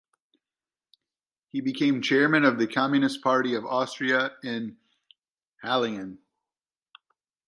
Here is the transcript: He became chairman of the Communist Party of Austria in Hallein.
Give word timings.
He 1.51 1.61
became 1.61 2.01
chairman 2.01 2.43
of 2.43 2.57
the 2.57 2.65
Communist 2.65 3.21
Party 3.21 3.53
of 3.53 3.67
Austria 3.67 4.31
in 4.43 4.77
Hallein. 5.63 6.17